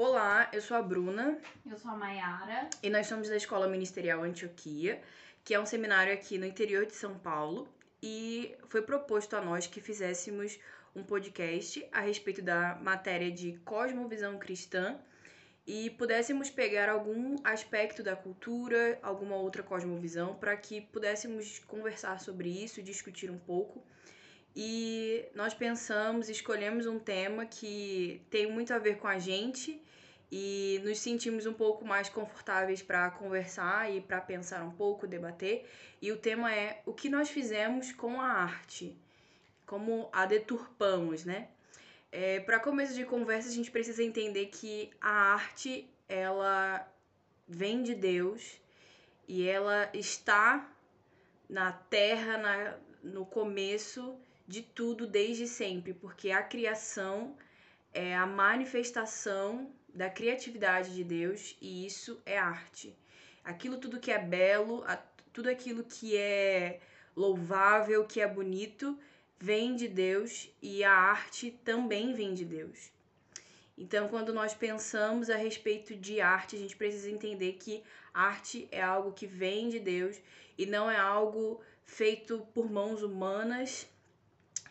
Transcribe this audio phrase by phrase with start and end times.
[0.00, 1.36] Olá, eu sou a Bruna
[1.68, 2.70] Eu sou a Maiara.
[2.80, 5.02] e nós somos da Escola Ministerial Antioquia,
[5.42, 7.66] que é um seminário aqui no interior de São Paulo,
[8.00, 10.56] e foi proposto a nós que fizéssemos
[10.94, 14.96] um podcast a respeito da matéria de cosmovisão cristã
[15.66, 22.48] e pudéssemos pegar algum aspecto da cultura, alguma outra cosmovisão, para que pudéssemos conversar sobre
[22.48, 23.84] isso, discutir um pouco.
[24.54, 29.82] E nós pensamos, escolhemos um tema que tem muito a ver com a gente
[30.30, 35.68] e nos sentimos um pouco mais confortáveis para conversar e para pensar um pouco, debater.
[36.02, 38.96] E o tema é o que nós fizemos com a arte,
[39.66, 41.48] como a deturpamos, né?
[42.10, 46.86] É, para começo de conversa, a gente precisa entender que a arte ela
[47.46, 48.58] vem de Deus
[49.26, 50.70] e ela está
[51.48, 57.36] na terra, na, no começo de tudo desde sempre, porque a criação
[57.92, 62.96] é a manifestação da criatividade de Deus e isso é arte.
[63.42, 64.84] Aquilo tudo que é belo,
[65.32, 66.78] tudo aquilo que é
[67.16, 68.96] louvável, que é bonito,
[69.40, 72.92] vem de Deus e a arte também vem de Deus.
[73.76, 77.82] Então, quando nós pensamos a respeito de arte, a gente precisa entender que
[78.14, 80.16] arte é algo que vem de Deus
[80.56, 83.88] e não é algo feito por mãos humanas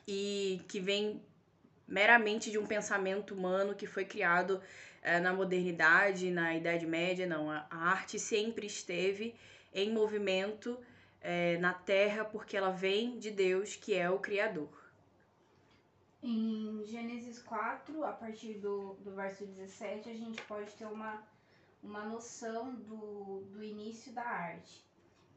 [0.08, 1.22] e que vem
[1.88, 4.62] meramente de um pensamento humano que foi criado
[5.20, 7.26] na modernidade, na Idade Média.
[7.26, 9.36] Não, a, a arte sempre esteve
[9.74, 10.78] em movimento
[11.22, 14.70] é, na Terra porque ela vem de Deus, que é o Criador.
[16.22, 21.24] Em Gênesis 4, a partir do, do verso 17, a gente pode ter uma,
[21.84, 24.86] uma noção do, do início da arte.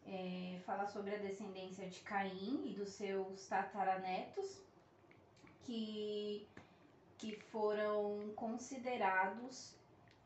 [0.06, 4.58] É, fala sobre a descendência de Caim e dos seus tataranetos,
[5.64, 6.46] que,
[7.20, 9.76] que foram considerados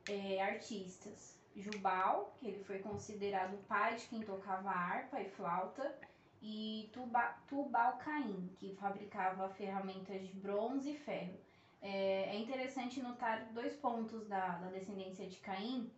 [0.08, 1.34] é, artistas.
[1.56, 5.96] Jubal, que ele foi considerado o pai de quem tocava harpa e flauta,
[6.42, 11.38] e Tuba, Tubal Caim, que fabricava ferramentas de bronze e ferro.
[11.80, 15.90] É, é interessante notar dois pontos da, da descendência de Caim,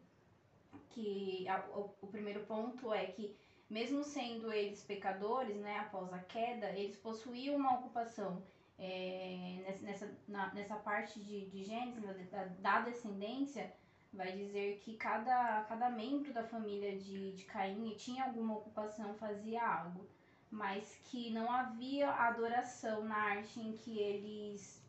[0.91, 3.34] que a, o, o primeiro ponto é que
[3.69, 8.43] mesmo sendo eles pecadores, né, após a queda, eles possuíam uma ocupação
[8.78, 13.72] é, nessa, na, nessa parte de, de Gênesis, da, da descendência,
[14.12, 19.66] vai dizer que cada, cada membro da família de, de Caim tinha alguma ocupação, fazia
[19.66, 20.06] algo,
[20.50, 24.82] mas que não havia adoração na arte em que eles,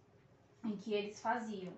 [0.63, 1.73] em que eles faziam.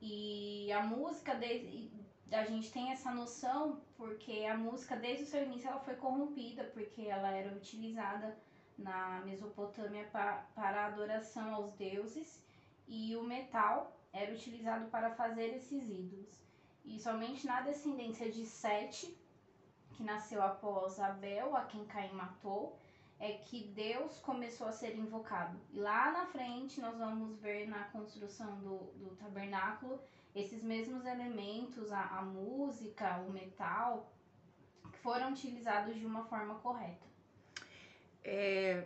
[0.00, 1.90] E a música, de,
[2.30, 6.64] a gente tem essa noção porque a música, desde o seu início, ela foi corrompida,
[6.64, 8.36] porque ela era utilizada
[8.78, 12.42] na Mesopotâmia pa, para adoração aos deuses,
[12.86, 16.40] e o metal era utilizado para fazer esses ídolos.
[16.84, 19.14] E somente na descendência de Sete,
[19.92, 22.78] que nasceu após Abel, a quem Caim matou,
[23.20, 25.58] é que Deus começou a ser invocado.
[25.72, 30.00] E lá na frente nós vamos ver na construção do, do tabernáculo
[30.34, 34.08] esses mesmos elementos, a, a música, o metal,
[34.92, 37.06] que foram utilizados de uma forma correta.
[38.30, 38.84] É,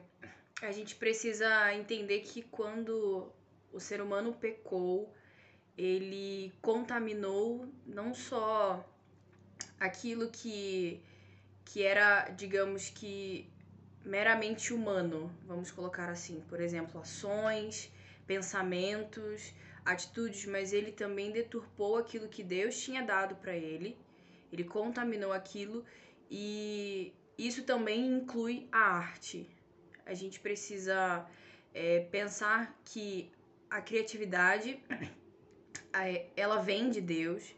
[0.62, 3.28] a gente precisa entender que quando
[3.72, 5.12] o ser humano pecou,
[5.76, 8.88] ele contaminou não só
[9.80, 11.02] aquilo que,
[11.64, 13.50] que era, digamos que,
[14.04, 17.90] meramente humano, vamos colocar assim, por exemplo, ações,
[18.24, 19.52] pensamentos,
[19.84, 23.98] atitudes, mas ele também deturpou aquilo que Deus tinha dado para ele,
[24.52, 25.84] ele contaminou aquilo
[26.30, 27.12] e
[27.46, 29.48] isso também inclui a arte.
[30.04, 31.26] A gente precisa
[31.74, 33.30] é, pensar que
[33.70, 34.82] a criatividade
[36.36, 37.54] ela vem de Deus,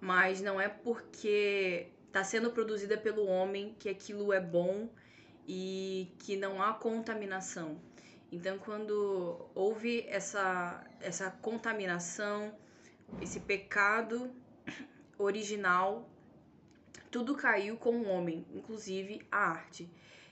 [0.00, 4.88] mas não é porque está sendo produzida pelo homem que aquilo é bom
[5.46, 7.80] e que não há contaminação.
[8.32, 12.54] Então, quando houve essa, essa contaminação,
[13.20, 14.30] esse pecado
[15.18, 16.08] original,
[17.10, 19.90] tudo caiu com o homem, inclusive a arte.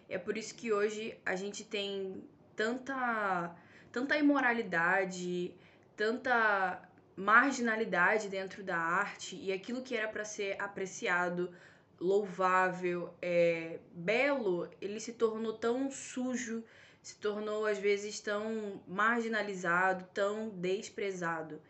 [0.08, 2.24] É por isso que hoje a gente tem
[2.56, 3.54] tanta,
[3.92, 5.52] tanta imoralidade,
[5.96, 6.82] tanta
[7.16, 11.52] marginalidade dentro da arte e aquilo que era para ser apreciado,
[12.00, 16.64] louvável, é, belo, ele se tornou tão sujo,
[17.02, 21.60] se tornou às vezes tão marginalizado, tão desprezado.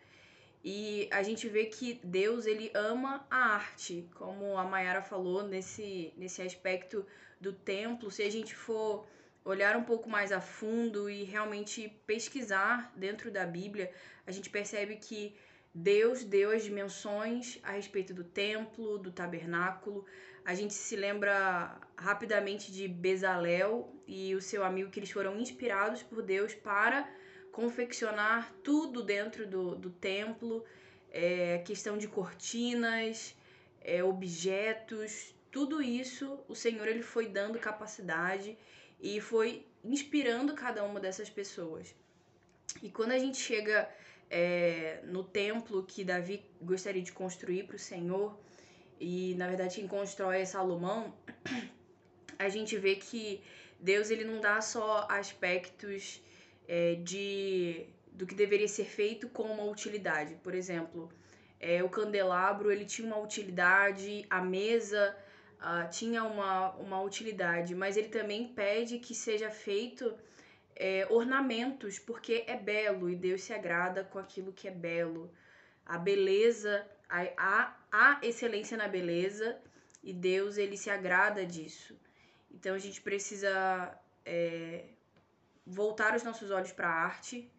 [0.63, 6.13] E a gente vê que Deus ele ama a arte, como a Mayara falou nesse,
[6.17, 7.05] nesse aspecto
[7.39, 8.11] do templo.
[8.11, 9.07] Se a gente for
[9.45, 13.89] olhar um pouco mais a fundo e realmente pesquisar dentro da Bíblia,
[14.27, 15.33] a gente percebe que
[15.73, 20.05] Deus deu as dimensões a respeito do templo, do tabernáculo.
[20.43, 26.03] A gente se lembra rapidamente de Bezalel e o seu amigo que eles foram inspirados
[26.03, 27.09] por Deus para
[27.51, 30.63] confeccionar tudo dentro do, do templo,
[31.11, 33.35] é, questão de cortinas,
[33.81, 38.57] é, objetos, tudo isso o Senhor ele foi dando capacidade
[39.01, 41.95] e foi inspirando cada uma dessas pessoas.
[42.83, 43.89] E quando a gente chega
[44.29, 48.37] é, no templo que Davi gostaria de construir para o Senhor,
[48.99, 51.15] e na verdade quem constrói é Salomão,
[52.37, 53.41] a gente vê que
[53.79, 56.21] Deus ele não dá só aspectos
[56.69, 60.35] é, de do que deveria ser feito com uma utilidade.
[60.43, 61.09] Por exemplo,
[61.59, 65.15] é, o candelabro ele tinha uma utilidade, a mesa
[65.59, 70.13] uh, tinha uma, uma utilidade, mas ele também pede que seja feito
[70.75, 75.31] é, ornamentos, porque é belo e Deus se agrada com aquilo que é belo.
[75.85, 79.57] A beleza, a, a, excelência na beleza
[80.03, 81.97] e Deus ele se agrada disso.
[82.51, 84.83] Então a gente precisa é,
[85.69, 87.49] voltar os nossos olhos para a arte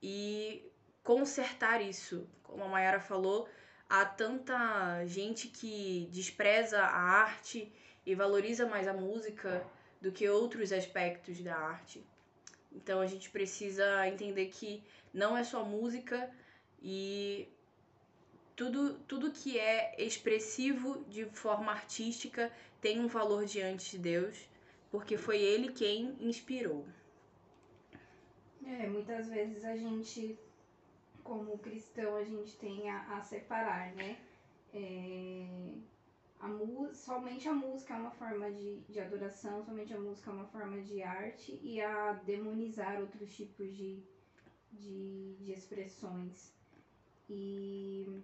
[0.00, 0.62] e
[1.02, 2.26] consertar isso.
[2.42, 3.48] Como a Mayara falou,
[3.88, 7.70] há tanta gente que despreza a arte
[8.06, 9.66] e valoriza mais a música
[10.00, 12.06] do que outros aspectos da arte.
[12.72, 14.82] Então a gente precisa entender que
[15.12, 16.30] não é só música
[16.80, 17.48] e
[18.54, 24.36] tudo, tudo que é expressivo de forma artística tem um valor diante de Deus,
[24.90, 26.86] porque foi ele quem inspirou.
[28.68, 30.38] É, muitas vezes a gente,
[31.24, 34.18] como cristão, a gente tem a, a separar, né?
[34.74, 35.72] É,
[36.38, 36.48] a
[36.92, 40.82] somente a música é uma forma de, de adoração, somente a música é uma forma
[40.82, 44.02] de arte e a demonizar outros tipos de,
[44.70, 46.52] de, de expressões.
[47.26, 48.22] E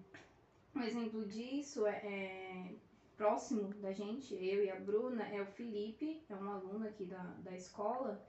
[0.76, 2.74] um exemplo disso é, é,
[3.16, 7.22] próximo da gente, eu e a Bruna, é o Felipe, é um aluno aqui da,
[7.42, 8.22] da escola,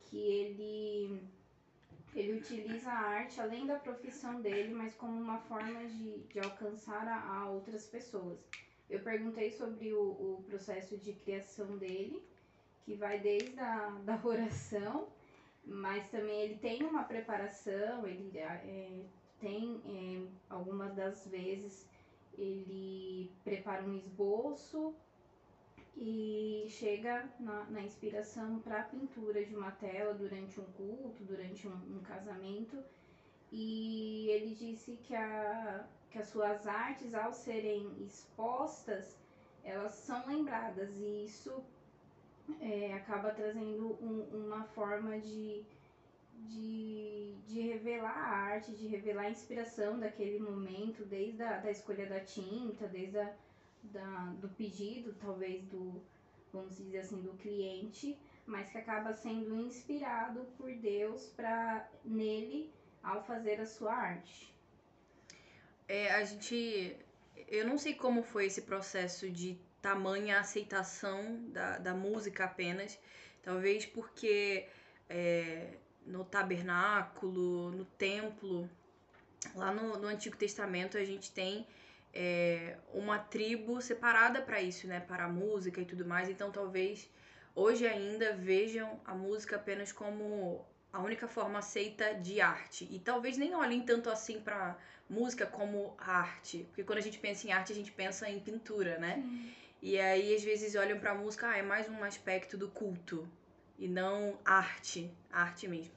[0.00, 1.20] que ele
[2.14, 7.06] ele utiliza a arte além da profissão dele, mas como uma forma de, de alcançar
[7.06, 8.38] a, a outras pessoas.
[8.88, 12.20] Eu perguntei sobre o, o, processo de criação dele,
[12.84, 15.08] que vai desde a da oração,
[15.64, 19.04] mas também ele tem uma preparação, ele é,
[19.40, 21.88] tem é, algumas das vezes
[22.36, 24.94] ele prepara um esboço
[25.96, 31.66] e chega na, na inspiração para a pintura de uma tela durante um culto, durante
[31.68, 32.82] um, um casamento.
[33.52, 39.18] E ele disse que, a, que as suas artes, ao serem expostas,
[39.64, 41.62] elas são lembradas e isso
[42.60, 45.64] é, acaba trazendo um, uma forma de,
[46.34, 52.06] de, de revelar a arte, de revelar a inspiração daquele momento, desde a da escolha
[52.06, 53.34] da tinta, desde a
[53.82, 56.02] da, do pedido, talvez do,
[56.52, 62.72] vamos dizer assim, do cliente, mas que acaba sendo inspirado por Deus para nele
[63.02, 64.52] ao fazer a sua arte.
[65.88, 66.96] É, a gente,
[67.48, 72.98] eu não sei como foi esse processo de tamanha aceitação da, da música apenas,
[73.42, 74.68] talvez porque
[75.08, 75.74] é,
[76.06, 78.68] no tabernáculo, no templo,
[79.54, 81.66] lá no, no Antigo Testamento a gente tem
[82.12, 85.00] é, uma tribo separada para isso, né?
[85.00, 86.28] Para a música e tudo mais.
[86.28, 87.08] Então talvez
[87.54, 92.88] hoje ainda vejam a música apenas como a única forma aceita de arte.
[92.90, 94.76] E talvez nem olhem tanto assim para
[95.08, 96.64] música como arte.
[96.68, 99.16] Porque quando a gente pensa em arte, a gente pensa em pintura, né?
[99.16, 99.52] Sim.
[99.82, 103.26] E aí às vezes olham para a música, ah, é mais um aspecto do culto
[103.78, 105.92] e não arte, arte mesmo.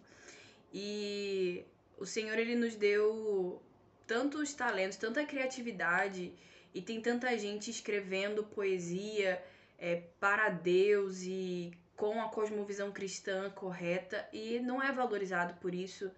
[0.74, 1.66] E
[1.98, 3.62] o Senhor ele nos deu
[4.06, 6.34] tantos talentos, tanta criatividade
[6.74, 9.44] e tem tanta gente escrevendo poesia
[9.78, 16.12] é, para Deus e com a cosmovisão cristã correta e não é valorizado por isso.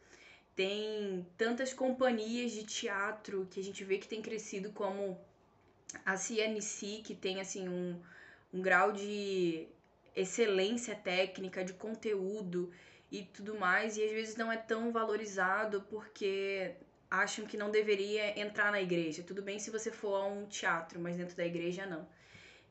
[0.55, 5.19] Tem tantas companhias de teatro que a gente vê que tem crescido como
[6.05, 8.01] a CNC, que tem assim um,
[8.53, 9.67] um grau de
[10.15, 12.71] excelência técnica, de conteúdo
[13.11, 16.73] e tudo mais, e às vezes não é tão valorizado porque
[17.09, 19.23] acham que não deveria entrar na igreja.
[19.23, 22.07] Tudo bem se você for a um teatro, mas dentro da igreja não.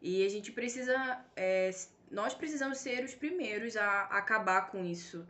[0.03, 1.71] E a gente precisa, é,
[2.11, 5.26] nós precisamos ser os primeiros a, acabar com isso,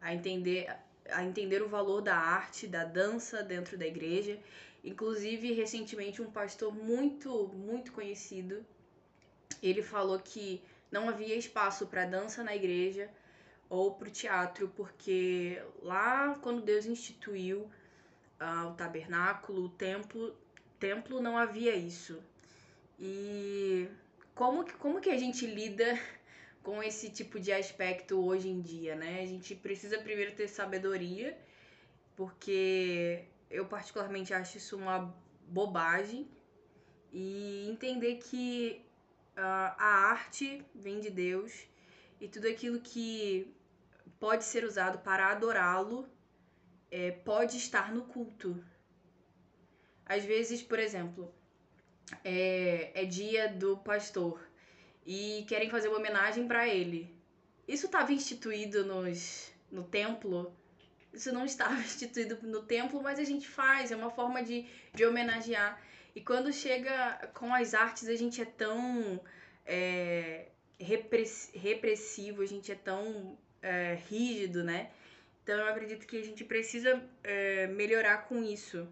[0.00, 0.66] a entender,
[1.10, 4.38] a entender o valor da arte, da dança dentro da igreja.
[4.82, 8.64] Inclusive, recentemente, um pastor muito, muito conhecido,
[9.62, 13.10] ele falou que não havia espaço para dança na igreja
[13.68, 17.68] ou para o teatro, porque lá quando Deus instituiu
[18.40, 20.34] uh, o tabernáculo, o templo,
[20.78, 22.22] templo não havia isso.
[22.98, 23.88] E
[24.34, 25.98] como que, como que a gente lida
[26.62, 29.20] com esse tipo de aspecto hoje em dia, né?
[29.20, 31.36] A gente precisa primeiro ter sabedoria,
[32.16, 35.14] porque eu particularmente acho isso uma
[35.46, 36.28] bobagem
[37.12, 38.84] e entender que
[39.36, 41.66] uh, a arte vem de Deus
[42.20, 43.54] e tudo aquilo que
[44.18, 46.08] pode ser usado para adorá-lo
[46.90, 48.64] é, pode estar no culto.
[50.06, 51.34] Às vezes, por exemplo,
[52.22, 54.40] é, é dia do pastor
[55.06, 57.14] e querem fazer uma homenagem para ele.
[57.66, 60.54] Isso estava instituído nos, no templo?
[61.12, 65.04] Isso não estava instituído no templo, mas a gente faz, é uma forma de, de
[65.04, 65.80] homenagear.
[66.14, 69.20] E quando chega com as artes, a gente é tão
[69.66, 70.48] é,
[70.78, 74.90] repressivo, a gente é tão é, rígido, né?
[75.44, 78.88] Então eu acredito que a gente precisa é, melhorar com isso.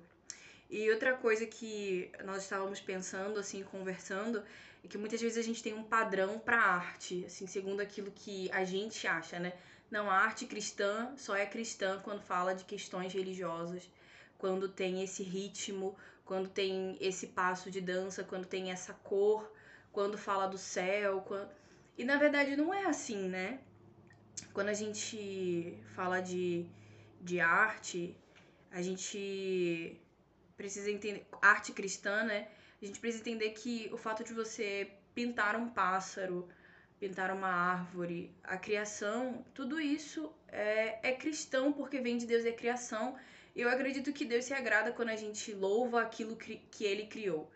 [0.68, 4.44] E outra coisa que nós estávamos pensando, assim, conversando,
[4.85, 8.50] é que muitas vezes a gente tem um padrão para arte, assim, segundo aquilo que
[8.52, 9.54] a gente acha, né?
[9.90, 13.90] Não, a arte cristã só é cristã quando fala de questões religiosas,
[14.37, 19.50] quando tem esse ritmo, quando tem esse passo de dança, quando tem essa cor,
[19.90, 21.23] quando fala do céu.
[21.26, 21.49] Quando...
[21.97, 23.61] E na verdade não é assim, né?
[24.52, 26.66] Quando a gente fala de,
[27.20, 28.16] de arte,
[28.70, 30.00] a gente
[30.56, 31.26] precisa entender.
[31.40, 32.48] Arte cristã, né?
[32.80, 36.48] A gente precisa entender que o fato de você pintar um pássaro,
[36.98, 42.52] pintar uma árvore, a criação, tudo isso é, é cristão porque vem de Deus, é
[42.52, 43.16] criação.
[43.54, 47.50] E eu acredito que Deus se agrada quando a gente louva aquilo que ele criou.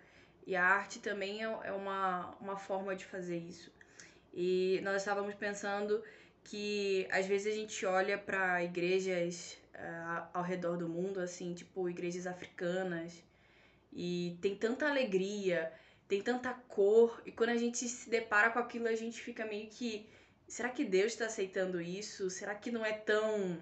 [0.47, 3.73] E a arte também é, é uma, uma forma de fazer isso.
[4.33, 6.03] E nós estávamos pensando
[6.47, 11.89] que às vezes a gente olha para igrejas uh, ao redor do mundo, assim, tipo
[11.91, 13.13] igrejas africanas,
[13.93, 15.73] e tem tanta alegria,
[16.07, 19.69] tem tanta cor, e quando a gente se depara com aquilo, a gente fica meio
[19.69, 20.07] que.
[20.47, 22.31] Será que Deus está aceitando isso?
[22.31, 23.61] Será que não é tão.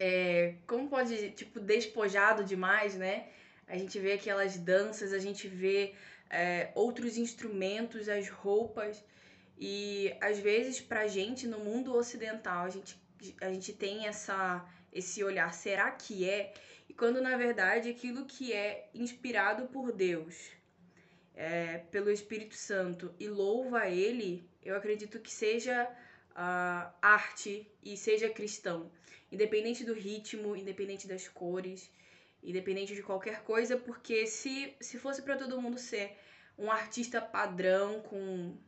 [0.00, 3.28] É, como pode, tipo, despojado demais, né?
[3.68, 5.94] A gente vê aquelas danças, a gente vê
[6.30, 9.04] é, outros instrumentos, as roupas.
[9.64, 13.00] E às vezes, pra gente, no mundo ocidental, a gente,
[13.40, 16.52] a gente tem essa, esse olhar, será que é?
[16.88, 20.50] E quando na verdade aquilo que é inspirado por Deus,
[21.32, 25.88] é, pelo Espírito Santo e louva Ele, eu acredito que seja
[26.32, 28.90] uh, arte e seja cristão.
[29.30, 31.88] Independente do ritmo, independente das cores,
[32.42, 36.18] independente de qualquer coisa, porque se, se fosse para todo mundo ser
[36.58, 38.58] um artista padrão, com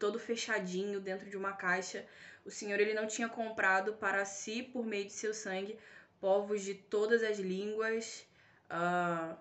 [0.00, 2.04] todo fechadinho dentro de uma caixa,
[2.44, 5.78] o Senhor ele não tinha comprado para si, por meio de seu sangue,
[6.18, 8.26] povos de todas as línguas,
[8.70, 9.36] uh,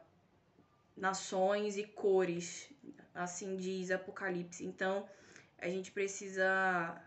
[0.96, 2.70] nações e cores,
[3.16, 4.66] assim diz Apocalipse.
[4.66, 5.10] Então,
[5.58, 7.02] a gente precisa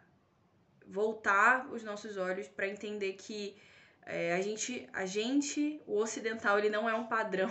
[0.87, 3.57] voltar os nossos olhos para entender que
[4.05, 7.51] é, a, gente, a gente, o ocidental, ele não é um padrão.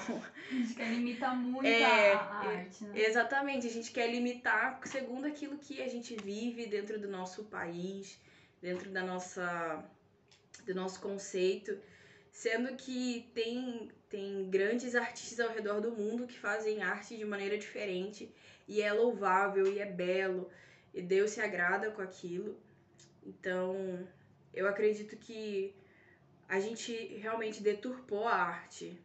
[0.50, 3.00] A gente quer limitar muito é, a, a arte, né?
[3.00, 8.20] Exatamente, a gente quer limitar segundo aquilo que a gente vive dentro do nosso país,
[8.62, 9.84] dentro da nossa,
[10.66, 11.78] do nosso conceito.
[12.32, 17.58] Sendo que tem, tem grandes artistas ao redor do mundo que fazem arte de maneira
[17.58, 18.34] diferente
[18.68, 20.50] e é louvável e é belo
[20.94, 22.58] e Deus se agrada com aquilo.
[23.26, 24.08] Então,
[24.54, 25.74] eu acredito que
[26.56, 26.92] a gente
[27.24, 29.00] realmente deturpou a arte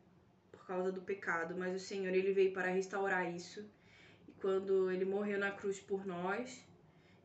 [0.53, 3.61] por causa do pecado, mas o Senhor ele veio para restaurar isso.
[4.29, 6.63] E quando ele morreu na cruz por nós,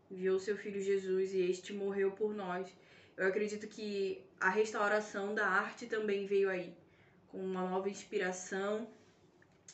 [0.09, 2.71] enviou seu filho Jesus e este morreu por nós
[3.21, 6.75] eu acredito que a restauração da arte também veio aí,
[7.27, 8.87] com uma nova inspiração.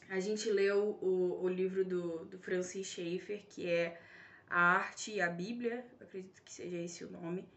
[0.09, 4.01] A gente leu o, o livro do, do Francis Schaeffer, que é
[4.49, 7.47] A Arte e a Bíblia, acredito que seja esse o nome.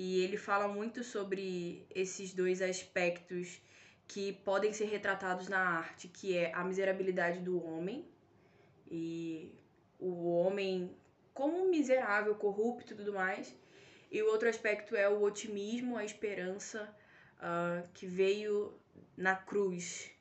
[0.00, 3.60] E ele fala muito sobre esses dois aspectos
[4.06, 8.08] que podem ser retratados na arte, que é a miserabilidade do homem
[8.88, 9.52] e
[9.98, 10.96] o homem
[11.34, 13.52] como miserável, corrupto e tudo mais,
[14.08, 16.88] e o outro aspecto é o otimismo, a esperança
[17.38, 18.72] uh, que veio
[19.16, 20.12] na cruz.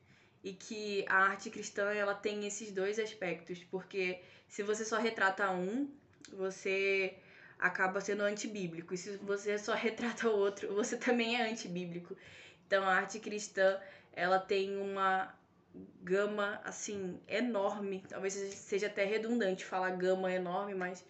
[0.43, 5.51] E que a arte cristã ela tem esses dois aspectos, porque se você só retrata
[5.51, 5.87] um,
[6.33, 7.15] você
[7.59, 8.93] acaba sendo antibíblico.
[8.93, 12.15] E se você só retrata o outro, você também é antibíblico.
[12.65, 13.79] Então a arte cristã,
[14.13, 15.33] ela tem uma
[16.01, 18.03] gama assim enorme.
[18.07, 21.05] Talvez seja até redundante falar gama enorme, mas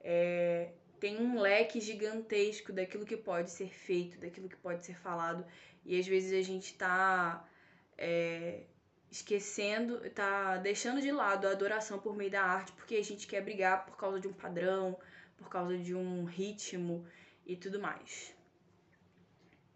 [0.00, 5.44] é, tem um leque gigantesco daquilo que pode ser feito, daquilo que pode ser falado.
[5.84, 7.48] E às vezes a gente está
[7.96, 8.62] é,
[9.10, 13.42] esquecendo, tá deixando de lado a adoração por meio da arte, porque a gente quer
[13.42, 14.98] brigar por causa de um padrão,
[15.36, 17.06] por causa de um ritmo
[17.44, 18.34] e tudo mais.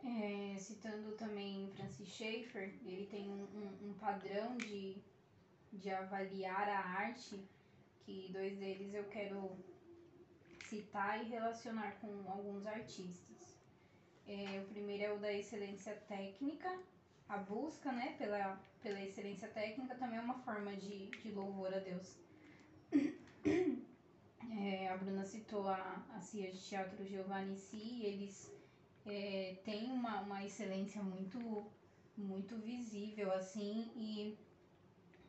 [0.02, 4.96] É, citando também Francis Schaeffer, ele tem um, um, um, padrão de,
[5.72, 7.38] de avaliar a arte,
[8.00, 9.58] que dois deles eu quero
[10.64, 13.60] citar e relacionar com alguns artistas.
[14.26, 16.78] É, o primeiro é o da excelência técnica,
[17.28, 21.78] a busca né, pela, pela excelência técnica também é uma forma de, de louvor a
[21.78, 22.18] Deus.
[24.60, 28.52] É, a Bruna citou a, a CIA de Teatro Giovanni Si, eles
[29.06, 31.64] é, têm uma, uma excelência muito,
[32.16, 34.38] muito visível, assim, e,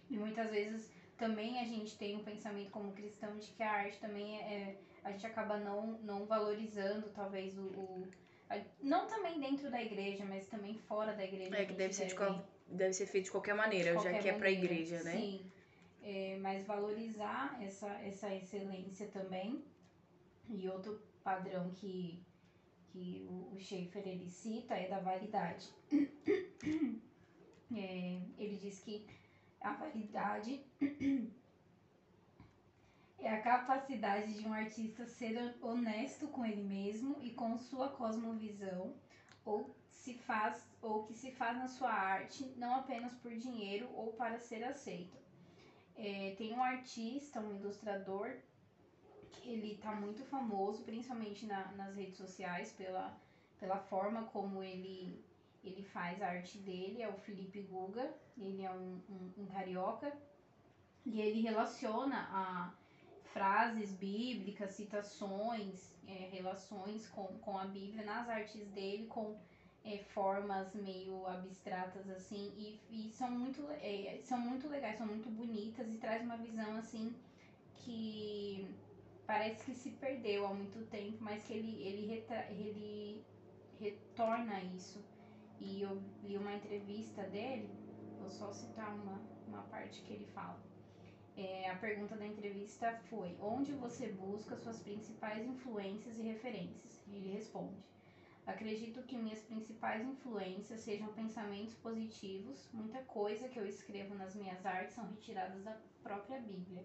[0.10, 4.00] e muitas vezes também a gente tem um pensamento como cristão de que a arte
[4.00, 8.08] também é, é a gente acaba não, não valorizando talvez o, o
[8.82, 11.56] não também dentro da igreja, mas também fora da igreja.
[11.56, 12.34] É que deve ser, deve...
[12.34, 15.04] De, deve ser feito de qualquer maneira, de qualquer já que maneira, é pra igreja,
[15.04, 15.12] né?
[15.14, 15.50] Sim.
[16.03, 19.63] É, mas valorizar essa, essa excelência também.
[20.50, 22.22] E outro padrão que,
[22.88, 25.70] que o, o Schaefer ele cita é da validade.
[27.74, 29.08] É, ele diz que
[29.62, 30.62] a validade
[33.20, 38.93] é a capacidade de um artista ser honesto com ele mesmo e com sua cosmovisão,
[39.46, 44.13] ou se faz ou que se faz na sua arte não apenas por dinheiro ou
[44.13, 45.21] para ser aceito.
[45.96, 48.38] É, tem um artista, um ilustrador,
[49.32, 53.18] que ele tá muito famoso, principalmente na, nas redes sociais, pela,
[53.60, 55.24] pela forma como ele,
[55.64, 60.12] ele faz a arte dele, é o Felipe Guga, ele é um, um, um carioca,
[61.06, 62.74] e ele relaciona a
[63.34, 69.38] frases bíblicas, citações, é, relações com, com a Bíblia nas artes dele, com
[69.84, 75.30] é, formas meio abstratas assim, e, e são, muito, é, são muito legais, são muito
[75.30, 77.16] bonitas e traz uma visão assim
[77.74, 78.68] que
[79.25, 83.24] parece que se perdeu há muito tempo, mas que ele, ele, retra, ele
[83.79, 85.03] retorna isso.
[85.60, 87.70] E eu li uma entrevista dele,
[88.20, 90.60] vou só citar uma, uma parte que ele fala.
[91.38, 97.01] É, a pergunta da entrevista foi: Onde você busca suas principais influências e referências?
[97.08, 97.77] Ele responde:
[98.46, 102.68] Acredito que minhas principais influências sejam pensamentos positivos.
[102.74, 106.84] Muita coisa que eu escrevo nas minhas artes são retiradas da própria Bíblia,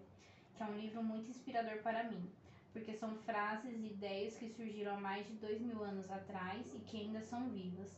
[0.55, 2.31] que é um livro muito inspirador para mim,
[2.71, 6.79] porque são frases e ideias que surgiram há mais de dois mil anos atrás e
[6.79, 7.97] que ainda são vivas.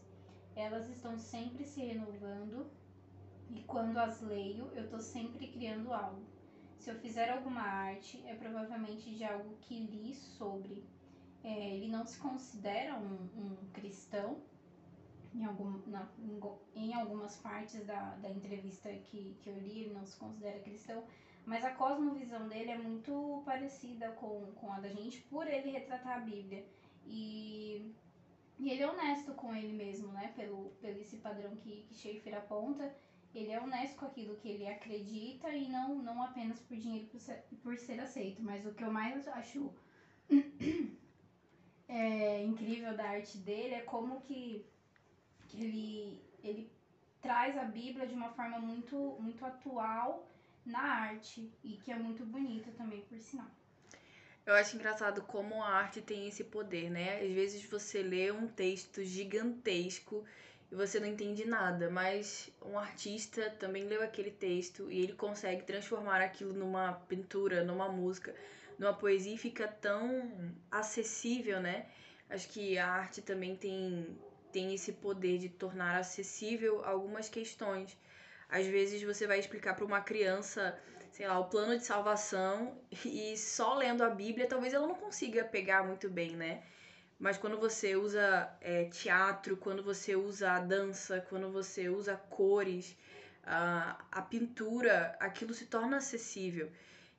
[0.55, 2.69] Elas estão sempre se renovando
[3.49, 6.23] e quando as leio, eu estou sempre criando algo.
[6.77, 10.81] Se eu fizer alguma arte, é provavelmente de algo que li sobre.
[11.43, 14.37] É, ele não se considera um, um cristão,
[15.33, 16.07] em, algum, na,
[16.75, 21.03] em, algumas partes da, da entrevista que, que eu li, ele não se considera cristão,
[21.45, 26.17] mas a cosmovisão dele é muito parecida com, com a da gente, por ele retratar
[26.17, 26.65] a Bíblia.
[27.05, 27.93] E,
[28.59, 30.33] e ele é honesto com ele mesmo, né?
[30.35, 32.93] Pelo, pelo esse padrão que, que Schaefer aponta
[33.33, 37.19] ele é honesto com aquilo que ele acredita e não, não apenas por dinheiro por
[37.19, 38.41] ser, por ser aceito.
[38.41, 39.71] Mas o que eu mais acho
[41.89, 44.63] é, incrível da arte dele é como que,
[45.47, 46.71] que ele, ele
[47.19, 50.29] traz a Bíblia de uma forma muito, muito atual
[50.63, 53.47] na arte e que é muito bonita também, por sinal.
[54.45, 57.21] Eu acho engraçado como a arte tem esse poder, né?
[57.21, 60.23] Às vezes você lê um texto gigantesco
[60.71, 65.63] e você não entende nada, mas um artista também leu aquele texto e ele consegue
[65.63, 68.35] transformar aquilo numa pintura, numa música,
[68.77, 71.87] numa poesia e fica tão acessível, né?
[72.29, 74.15] Acho que a arte também tem,
[74.51, 77.97] tem esse poder de tornar acessível algumas questões.
[78.47, 80.79] Às vezes você vai explicar para uma criança,
[81.11, 85.43] sei lá, o plano de salvação e só lendo a Bíblia talvez ela não consiga
[85.43, 86.61] pegar muito bem, né?
[87.19, 92.95] Mas quando você usa é, teatro, quando você usa a dança, quando você usa cores,
[93.43, 96.71] a, a pintura, aquilo se torna acessível.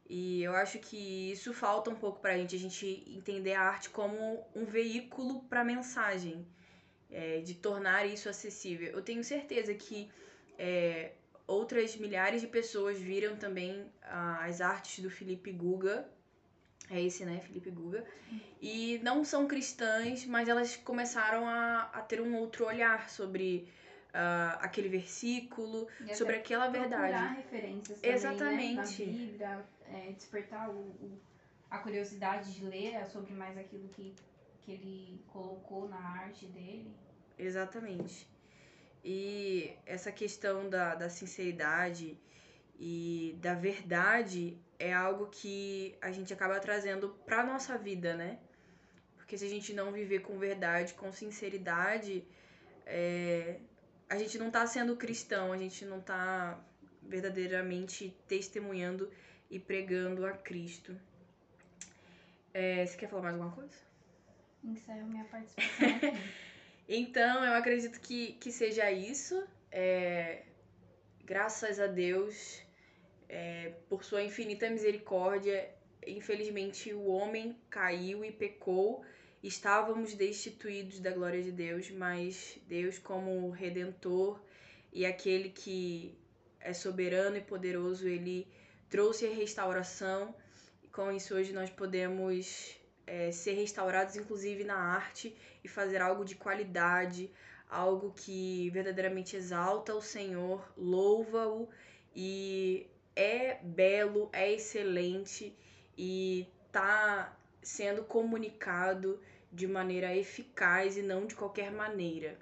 [0.08, 3.90] E eu acho que isso falta um pouco pra gente, a gente entender a arte
[3.90, 6.46] como um veículo para mensagem,
[7.10, 8.88] é, de tornar isso acessível.
[8.88, 10.10] Eu tenho certeza que
[10.58, 11.12] é,
[11.46, 16.08] outras milhares de pessoas viram também ah, as artes do Felipe Guga
[16.88, 18.04] é esse, né, Felipe Guga,
[18.60, 23.68] e não são cristãs, mas elas começaram a, a ter um outro olhar sobre
[24.08, 27.36] uh, aquele versículo, e sobre aquela verdade.
[27.36, 29.04] referências também, Exatamente.
[29.06, 31.20] Né, Bíblia, é, despertar o, o,
[31.70, 34.14] a curiosidade de ler sobre mais aquilo que,
[34.62, 36.92] que ele colocou na arte dele.
[37.38, 38.28] Exatamente.
[39.02, 42.18] E essa questão da, da sinceridade
[42.78, 48.38] e da verdade é algo que a gente acaba trazendo para nossa vida, né?
[49.16, 52.24] Porque se a gente não viver com verdade, com sinceridade,
[52.86, 53.60] é,
[54.08, 56.58] a gente não tá sendo cristão, a gente não tá
[57.02, 59.10] verdadeiramente testemunhando
[59.50, 60.98] e pregando a Cristo.
[62.54, 63.76] É, você quer falar mais alguma coisa?
[64.64, 65.88] Encerro minha participação.
[66.92, 69.40] Então, eu acredito que, que seja isso.
[69.70, 70.42] É,
[71.24, 72.60] graças a Deus,
[73.30, 75.70] é, por sua infinita misericórdia,
[76.04, 79.04] infelizmente o homem caiu e pecou.
[79.40, 84.42] Estávamos destituídos da glória de Deus, mas Deus, como redentor
[84.92, 86.18] e aquele que
[86.58, 88.48] é soberano e poderoso, ele
[88.90, 90.34] trouxe a restauração.
[90.82, 96.24] E com isso, hoje nós podemos é, ser restaurados, inclusive na arte, e fazer algo
[96.24, 97.30] de qualidade,
[97.68, 101.68] algo que verdadeiramente exalta o Senhor, louva-o
[102.14, 102.90] e
[103.20, 105.54] é belo, é excelente
[105.96, 109.20] e tá sendo comunicado
[109.52, 112.38] de maneira eficaz e não de qualquer maneira.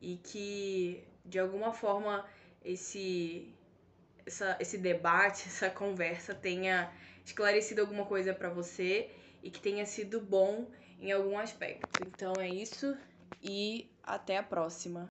[0.00, 2.24] E que de alguma forma
[2.64, 3.52] esse
[4.24, 6.92] essa, esse debate, essa conversa tenha
[7.24, 9.10] esclarecido alguma coisa para você
[9.42, 11.88] e que tenha sido bom em algum aspecto.
[12.06, 12.96] Então é isso
[13.42, 15.04] e até a próxima.